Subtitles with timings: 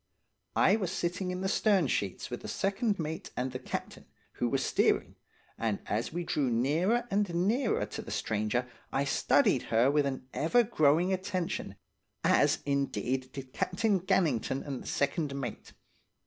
[0.55, 4.49] I was sitting in the stern sheets with the second mate and the captain, who
[4.49, 5.13] was steering,
[5.59, 10.25] and as we drew nearer and nearer to the stranger I studied her with an
[10.33, 11.75] ever growing attention,
[12.23, 15.73] as, indeed, did Captain Gannington and the second mate.